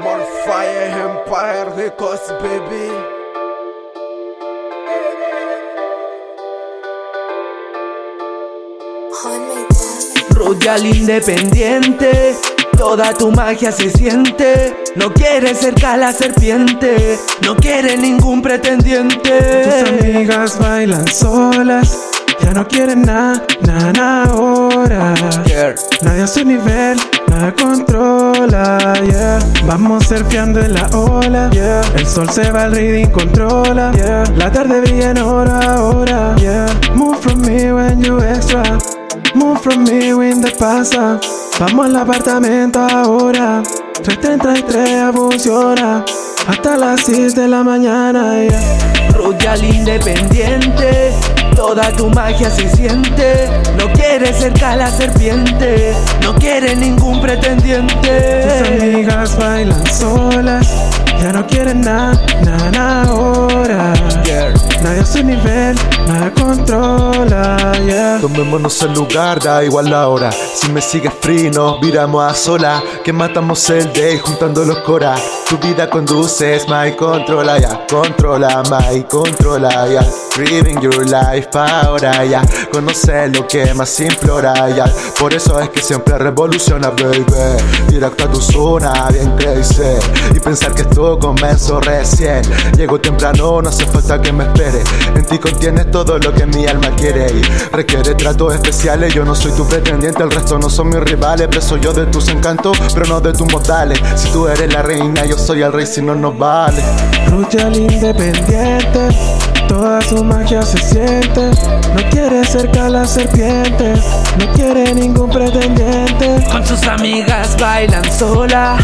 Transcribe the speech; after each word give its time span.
Fire 0.00 0.92
Empire 0.92 1.70
Records, 1.76 2.32
baby. 2.40 2.88
Royal 10.30 10.86
independiente, 10.86 12.36
toda 12.76 13.12
tu 13.12 13.32
magia 13.32 13.72
se 13.72 13.90
siente. 13.90 14.76
No 14.94 15.12
quiere 15.12 15.54
cerca 15.54 15.96
la 15.96 16.12
serpiente, 16.12 17.18
no 17.42 17.56
quiere 17.56 17.96
ningún 17.96 18.40
pretendiente. 18.40 19.64
Tus 19.64 19.88
amigas 19.88 20.58
bailan 20.60 21.08
solas, 21.08 21.98
ya 22.40 22.52
no 22.52 22.68
quieren 22.68 23.02
nada, 23.02 23.44
nada 23.62 24.24
ahora. 24.24 25.14
Nadie 26.02 26.22
a 26.22 26.26
su 26.26 26.44
nivel, 26.44 26.98
nada 27.26 27.52
yeah. 28.50 29.38
Vamos 29.66 30.06
surfeando 30.06 30.60
en 30.60 30.74
la 30.74 30.86
ola, 30.92 31.50
yeah. 31.50 31.80
El 31.96 32.06
sol 32.06 32.28
se 32.30 32.50
va, 32.50 32.64
el 32.64 32.72
reading 32.72 33.10
controla, 33.10 33.92
yeah. 33.92 34.24
La 34.36 34.50
tarde 34.50 34.80
brilla 34.80 35.10
en 35.10 35.18
hora 35.18 35.74
ahora, 35.74 36.34
yeah. 36.36 36.66
Move 36.94 37.18
from 37.20 37.40
me 37.40 37.72
when 37.72 38.02
you 38.02 38.20
extra. 38.20 38.62
Move 39.34 39.60
from 39.60 39.84
me 39.84 40.14
when 40.14 40.40
the 40.40 40.50
pasa. 40.58 41.20
Vamos 41.58 41.86
al 41.86 41.96
apartamento 41.96 42.80
ahora. 42.80 43.62
333 44.02 45.12
funciona. 45.14 46.04
Hasta 46.46 46.76
las 46.76 47.02
6 47.04 47.34
de 47.34 47.48
la 47.48 47.62
mañana, 47.62 48.42
yeah. 48.42 49.12
Royal 49.14 49.62
independiente, 49.64 51.12
toda 51.58 51.90
tu 51.90 52.08
magia 52.10 52.48
se 52.50 52.68
siente. 52.76 53.50
No 53.76 53.92
quiere 53.92 54.32
cerca 54.32 54.76
la 54.76 54.90
serpiente, 54.90 55.92
no 56.22 56.32
quiere 56.36 56.76
ningún 56.76 57.20
pretendiente. 57.20 58.46
Tus 58.46 58.82
amigas 58.82 59.36
bailan 59.36 59.84
solas, 59.92 60.68
ya 61.20 61.32
no 61.32 61.44
quieren 61.46 61.80
nada, 61.80 62.14
nada 62.44 63.02
ahora. 63.02 63.92
Nadie 64.82 65.00
a 65.00 65.04
su 65.04 65.24
nivel, 65.24 65.76
nada 66.06 66.32
controla, 66.32 67.72
yeah. 67.84 68.20
Tomémonos 68.20 68.80
el 68.82 68.92
lugar, 68.92 69.40
da 69.40 69.64
igual 69.64 69.90
la 69.90 70.08
hora. 70.08 70.30
Si 70.30 70.70
me 70.70 70.80
sigues 70.80 71.12
free, 71.20 71.50
nos 71.50 71.80
viramos 71.80 72.22
a 72.22 72.32
sola. 72.36 72.80
Que 73.02 73.12
matamos 73.12 73.68
el 73.70 73.92
day 73.92 74.18
juntando 74.18 74.64
los 74.64 74.78
cora. 74.78 75.16
Tu 75.48 75.58
vida 75.58 75.90
conduces, 75.90 76.68
my 76.68 76.94
controla, 76.94 77.58
ya. 77.58 77.84
Controla, 77.90 78.62
my 78.70 79.02
controla, 79.02 79.88
ya. 79.88 80.06
Living 80.36 80.80
your 80.80 81.04
life 81.04 81.48
ahora, 81.54 82.24
ya. 82.24 82.42
Conoce 82.72 83.28
lo 83.28 83.46
que 83.46 83.74
más 83.74 83.98
implora, 84.00 84.68
ya. 84.70 84.84
Por 85.18 85.34
eso 85.34 85.58
es 85.60 85.68
que 85.70 85.80
siempre 85.80 86.16
revoluciona, 86.16 86.90
baby. 86.90 87.24
Directo 87.88 88.24
a 88.24 88.30
tu 88.30 88.40
zona, 88.40 89.08
bien 89.10 89.36
crazy. 89.36 89.82
Y 90.34 90.38
pensar 90.38 90.74
que 90.74 90.82
esto 90.82 91.18
comenzó 91.18 91.80
recién. 91.80 92.42
Llego 92.76 93.00
temprano, 93.00 93.60
no 93.62 93.68
hace 93.68 93.84
falta 93.86 94.20
que 94.20 94.32
me 94.32 94.44
espere. 94.44 94.82
En 95.14 95.24
ti 95.24 95.38
contienes 95.38 95.90
todo 95.90 96.18
lo 96.18 96.32
que 96.32 96.46
mi 96.46 96.66
alma 96.66 96.90
quiere 96.96 97.26
y 97.32 97.42
requiere 97.72 98.14
tratos 98.14 98.54
especiales. 98.54 99.12
Yo 99.14 99.24
no 99.24 99.34
soy 99.34 99.52
tu 99.52 99.66
pretendiente, 99.66 100.22
el 100.22 100.30
resto 100.30 100.58
no 100.58 100.70
son 100.70 100.90
mis 100.90 101.00
rivales. 101.00 101.48
Preso 101.48 101.76
yo 101.78 101.92
de 101.92 102.06
tus 102.06 102.28
encantos, 102.28 102.78
pero 102.94 103.06
no 103.06 103.20
de 103.20 103.32
tus 103.32 103.50
modales. 103.52 103.98
Si 104.14 104.28
tú 104.30 104.46
eres 104.46 104.72
la 104.72 104.82
reina, 104.82 105.24
yo 105.24 105.36
soy 105.36 105.62
el 105.62 105.72
rey, 105.72 105.86
si 105.86 106.00
no 106.00 106.14
nos 106.14 106.38
vale. 106.38 106.82
Lucha 107.30 107.66
al 107.66 107.76
independiente, 107.76 109.08
su 110.08 110.24
magia 110.24 110.62
se 110.62 110.78
siente. 110.78 111.50
No 111.94 112.10
quiere 112.10 112.44
cerca 112.44 112.86
a 112.86 112.88
la 112.88 113.04
serpiente, 113.04 113.94
no 114.38 114.52
quiere 114.54 114.94
ningún 114.94 115.28
pretendiente. 115.28 116.44
Con 116.50 116.66
sus 116.66 116.82
amigas 116.86 117.56
bailan 117.58 118.04
sola, 118.10 118.78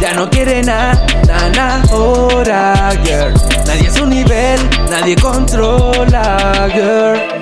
ya 0.00 0.14
no 0.14 0.30
quiere 0.30 0.62
nada, 0.62 1.04
nada 1.26 1.82
ahora, 1.90 2.90
girl. 3.04 3.34
Nadie 3.66 3.88
a 3.88 3.92
su 3.92 4.06
nivel, 4.06 4.60
nadie 4.88 5.16
controla, 5.16 6.68
girl. 6.72 7.39